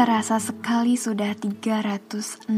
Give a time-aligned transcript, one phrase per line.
[0.00, 2.48] terasa sekali sudah 366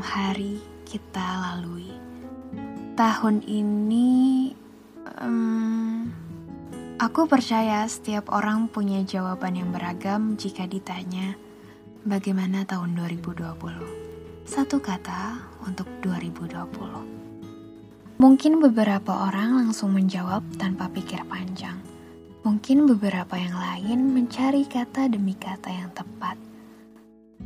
[0.00, 0.56] hari
[0.88, 1.92] kita lalui.
[2.96, 4.48] Tahun ini,
[5.20, 6.08] um,
[6.96, 11.36] aku percaya setiap orang punya jawaban yang beragam jika ditanya
[12.08, 14.48] bagaimana tahun 2020.
[14.48, 15.36] Satu kata
[15.68, 18.16] untuk 2020.
[18.16, 21.81] Mungkin beberapa orang langsung menjawab tanpa pikir panjang
[22.42, 26.34] Mungkin beberapa yang lain mencari kata demi kata yang tepat.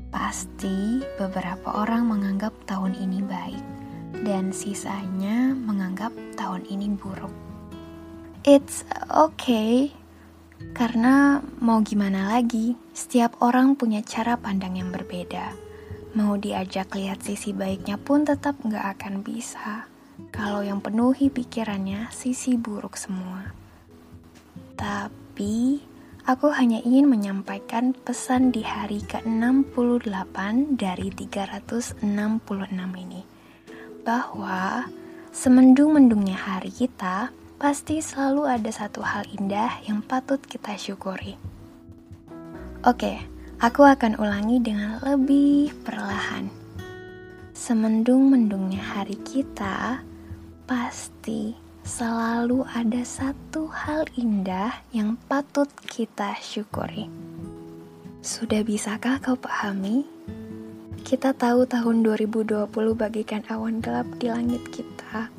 [0.09, 3.64] Pasti beberapa orang menganggap tahun ini baik,
[4.24, 7.28] dan sisanya menganggap tahun ini buruk.
[8.48, 9.92] It's okay,
[10.73, 15.52] karena mau gimana lagi, setiap orang punya cara pandang yang berbeda.
[16.16, 19.92] Mau diajak lihat sisi baiknya pun tetap nggak akan bisa.
[20.32, 23.65] Kalau yang penuhi pikirannya sisi buruk semua.
[24.77, 25.80] Tapi,
[26.27, 30.37] aku hanya ingin menyampaikan pesan di hari ke-68
[30.76, 32.02] dari 366
[32.76, 33.23] ini.
[34.04, 34.87] Bahwa
[35.32, 41.41] semendung-mendungnya hari kita, pasti selalu ada satu hal indah yang patut kita syukuri.
[42.85, 43.18] Oke,
[43.59, 46.46] aku akan ulangi dengan lebih perlahan.
[47.57, 50.04] Semendung-mendungnya hari kita
[50.68, 57.06] pasti selalu ada satu hal indah yang patut kita syukuri.
[58.26, 60.02] Sudah bisakah kau pahami?
[61.07, 62.66] Kita tahu tahun 2020
[62.98, 65.31] bagikan awan gelap di langit kita,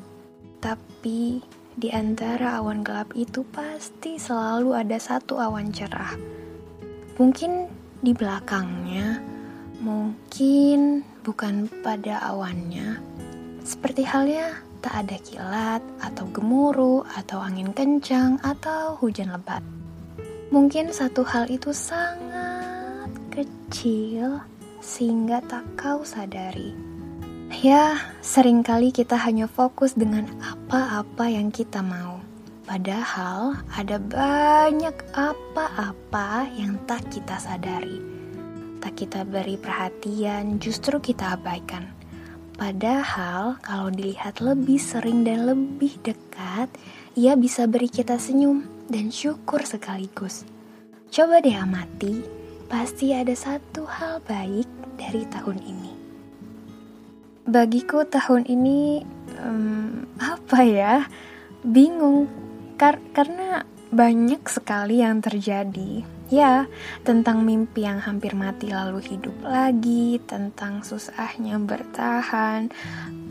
[0.64, 1.44] tapi
[1.76, 6.16] di antara awan gelap itu pasti selalu ada satu awan cerah.
[7.20, 7.68] Mungkin
[8.00, 9.20] di belakangnya,
[9.84, 13.04] mungkin bukan pada awannya.
[13.68, 19.62] Seperti halnya tak ada kilat atau gemuruh atau angin kencang atau hujan lebat.
[20.48, 24.40] Mungkin satu hal itu sangat kecil
[24.80, 26.72] sehingga tak kau sadari.
[27.48, 32.20] Ya, sering kali kita hanya fokus dengan apa-apa yang kita mau.
[32.68, 38.04] Padahal ada banyak apa-apa yang tak kita sadari.
[38.78, 41.97] Tak kita beri perhatian, justru kita abaikan.
[42.58, 46.66] Padahal kalau dilihat lebih sering dan lebih dekat,
[47.14, 50.42] ia bisa beri kita senyum dan syukur sekaligus.
[51.06, 52.18] Coba deh amati,
[52.66, 54.66] pasti ada satu hal baik
[54.98, 55.92] dari tahun ini.
[57.46, 59.06] Bagiku tahun ini
[59.38, 61.06] um, apa ya?
[61.62, 62.26] Bingung
[62.74, 63.62] kar karena
[63.94, 66.68] banyak sekali yang terjadi Ya,
[67.08, 72.68] tentang mimpi yang hampir mati lalu hidup lagi, tentang susahnya bertahan,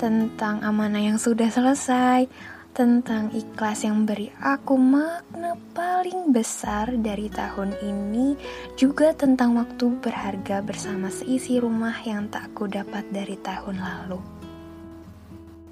[0.02, 2.26] tentang amanah yang sudah selesai,
[2.74, 8.34] tentang ikhlas yang beri aku makna paling besar dari tahun ini,
[8.74, 14.22] juga tentang waktu berharga bersama seisi rumah yang tak ku dapat dari tahun lalu.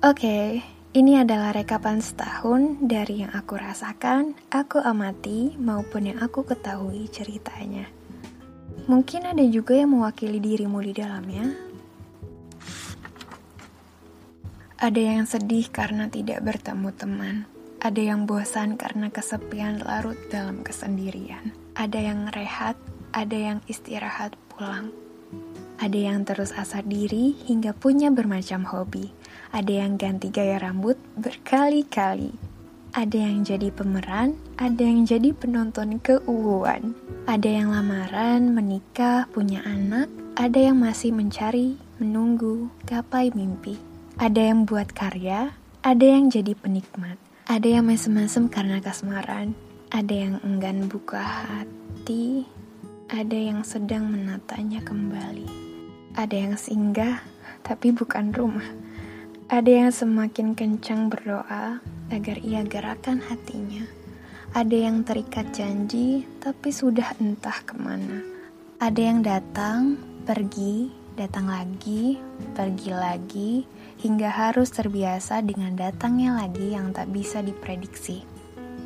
[0.05, 6.47] Oke, okay, ini adalah rekapan setahun dari yang aku rasakan, aku amati, maupun yang aku
[6.47, 7.91] ketahui ceritanya.
[8.87, 11.51] Mungkin ada juga yang mewakili dirimu di dalamnya.
[14.79, 17.35] Ada yang sedih karena tidak bertemu teman.
[17.83, 21.51] Ada yang bosan karena kesepian larut dalam kesendirian.
[21.75, 22.79] Ada yang rehat,
[23.11, 24.95] ada yang istirahat pulang.
[25.75, 29.11] Ada yang terus asar diri hingga punya bermacam hobi
[29.55, 32.35] ada yang ganti gaya rambut berkali-kali.
[32.91, 36.91] Ada yang jadi pemeran, ada yang jadi penonton keuuan.
[37.23, 43.79] Ada yang lamaran, menikah, punya anak, ada yang masih mencari, menunggu, gapai mimpi.
[44.19, 45.55] Ada yang buat karya,
[45.87, 47.15] ada yang jadi penikmat.
[47.47, 49.55] Ada yang mesem-mesem karena kasmaran,
[49.91, 52.43] ada yang enggan buka hati,
[53.07, 55.64] ada yang sedang menatanya kembali.
[56.15, 57.19] Ada yang singgah,
[57.59, 58.63] tapi bukan rumah.
[59.51, 63.83] Ada yang semakin kencang berdoa agar ia gerakan hatinya.
[64.55, 68.23] Ada yang terikat janji, tapi sudah entah ke mana.
[68.79, 70.87] Ada yang datang, pergi,
[71.19, 72.15] datang lagi,
[72.55, 73.53] pergi lagi,
[73.99, 78.23] hingga harus terbiasa dengan datangnya lagi yang tak bisa diprediksi.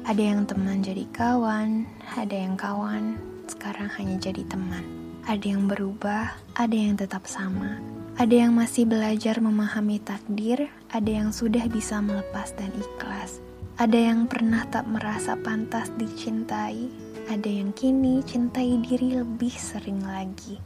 [0.02, 1.86] Ada yang teman jadi kawan,
[2.18, 4.99] ada yang kawan, sekarang hanya jadi teman.
[5.26, 7.82] Ada yang berubah, ada yang tetap sama,
[8.20, 13.40] ada yang masih belajar memahami takdir, ada yang sudah bisa melepas dan ikhlas.
[13.80, 16.92] Ada yang pernah tak merasa pantas dicintai,
[17.32, 20.60] ada yang kini cintai diri lebih sering lagi.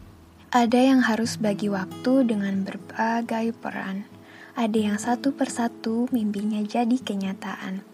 [0.50, 4.10] Ada yang harus bagi waktu dengan berbagai peran.
[4.58, 7.93] Ada yang satu persatu mimpinya jadi kenyataan.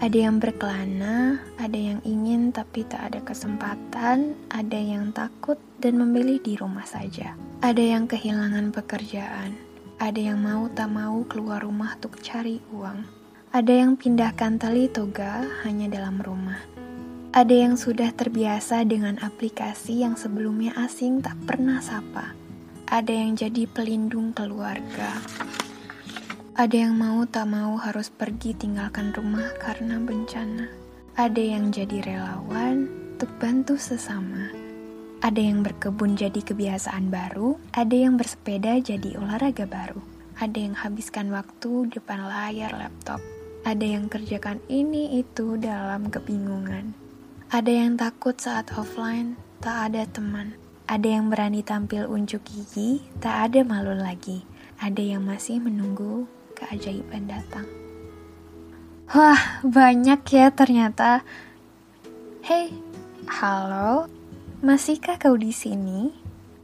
[0.00, 6.40] Ada yang berkelana, ada yang ingin tapi tak ada kesempatan, ada yang takut dan memilih
[6.40, 7.36] di rumah saja.
[7.60, 9.54] Ada yang kehilangan pekerjaan,
[10.00, 13.04] ada yang mau tak mau keluar rumah untuk cari uang.
[13.54, 16.58] Ada yang pindahkan tali toga hanya dalam rumah.
[17.34, 22.34] Ada yang sudah terbiasa dengan aplikasi yang sebelumnya asing tak pernah sapa.
[22.90, 25.18] Ada yang jadi pelindung keluarga.
[26.54, 30.70] Ada yang mau tak mau harus pergi tinggalkan rumah karena bencana.
[31.18, 32.86] Ada yang jadi relawan
[33.18, 34.54] untuk bantu sesama.
[35.18, 39.98] Ada yang berkebun jadi kebiasaan baru, ada yang bersepeda jadi olahraga baru.
[40.38, 43.18] Ada yang habiskan waktu depan layar laptop.
[43.66, 46.94] Ada yang kerjakan ini itu dalam kebingungan.
[47.50, 50.54] Ada yang takut saat offline, tak ada teman.
[50.86, 54.46] Ada yang berani tampil unjuk gigi, tak ada malu lagi.
[54.78, 56.30] Ada yang masih menunggu
[56.64, 57.68] keajaiban datang.
[59.12, 61.20] Wah, banyak ya ternyata.
[62.40, 62.72] Hei,
[63.28, 64.08] halo,
[64.64, 66.08] masihkah kau di sini?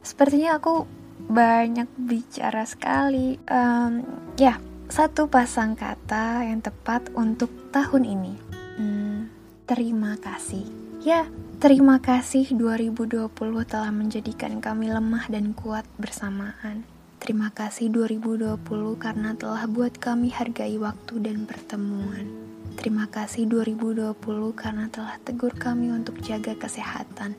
[0.01, 0.89] Sepertinya aku
[1.29, 3.37] banyak bicara sekali.
[3.45, 4.01] Um,
[4.41, 4.57] ya,
[4.89, 8.33] satu pasang kata yang tepat untuk tahun ini.
[8.81, 9.29] Hmm,
[9.69, 10.65] terima kasih.
[11.01, 11.29] Ya,
[11.61, 13.29] terima kasih 2020
[13.65, 17.00] telah menjadikan kami lemah dan kuat bersamaan.
[17.21, 18.65] Terima kasih 2020
[18.97, 22.25] karena telah buat kami hargai waktu dan pertemuan.
[22.73, 24.17] Terima kasih 2020
[24.57, 27.37] karena telah tegur kami untuk jaga kesehatan.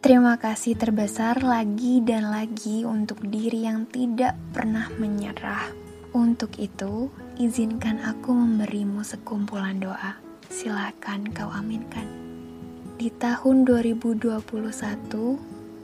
[0.00, 5.68] Terima kasih terbesar lagi dan lagi untuk diri yang tidak pernah menyerah.
[6.16, 10.16] Untuk itu, izinkan aku memberimu sekumpulan doa.
[10.48, 12.08] Silakan kau aminkan.
[12.96, 14.32] Di tahun 2021,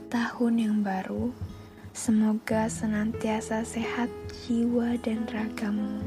[0.09, 1.29] tahun yang baru,
[1.95, 4.11] Semoga senantiasa sehat
[4.43, 6.03] jiwa dan ragamu,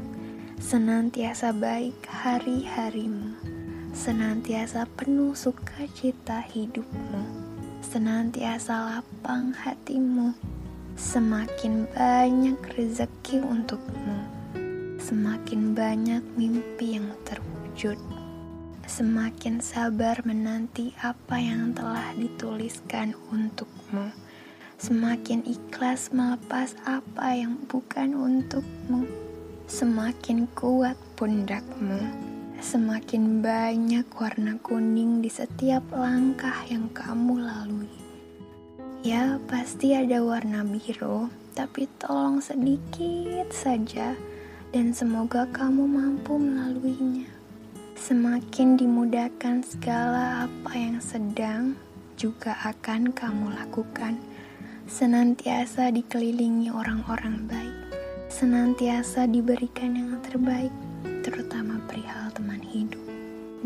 [0.61, 3.33] senantiasa baik hari-harimu,
[3.97, 7.25] senantiasa penuh sukacita hidupmu,
[7.81, 10.37] senantiasa lapang hatimu,
[10.93, 14.29] semakin banyak rezeki untukmu,
[15.01, 17.97] semakin banyak mimpi yang terwujud,
[18.85, 24.28] semakin sabar menanti apa yang telah dituliskan untukmu
[24.79, 29.03] semakin ikhlas melepas apa yang bukan untukmu,
[29.67, 31.99] semakin kuat pundakmu,
[32.63, 37.91] semakin banyak warna kuning di setiap langkah yang kamu lalui.
[39.03, 41.27] Ya, pasti ada warna biru,
[41.59, 44.15] tapi tolong sedikit saja,
[44.71, 47.27] dan semoga kamu mampu melaluinya.
[47.99, 51.75] Semakin dimudahkan segala apa yang sedang,
[52.15, 54.28] juga akan kamu lakukan
[54.89, 57.77] senantiasa dikelilingi orang-orang baik,
[58.33, 60.73] senantiasa diberikan yang terbaik,
[61.21, 62.97] terutama perihal teman hidup,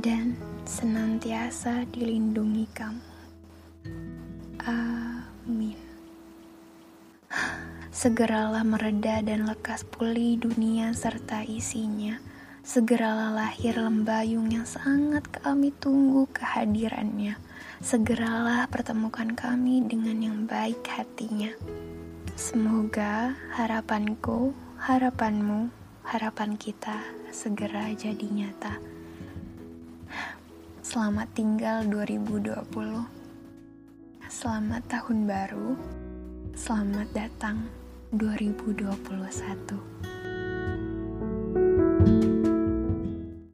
[0.03, 0.35] dan
[0.67, 3.07] senantiasa dilindungi kamu.
[4.67, 5.79] Amin.
[7.95, 12.19] Segeralah mereda dan lekas pulih dunia serta isinya.
[12.63, 17.35] Segeralah lahir lembayung yang sangat kami tunggu kehadirannya
[17.83, 21.51] segeralah pertemukan kami dengan yang baik hatinya.
[22.39, 25.67] Semoga harapanku, harapanmu,
[26.07, 27.03] harapan kita
[27.35, 28.79] segera jadi nyata.
[30.79, 32.63] Selamat tinggal 2020.
[34.31, 35.75] Selamat tahun baru.
[36.55, 37.67] Selamat datang
[38.15, 40.12] 2021.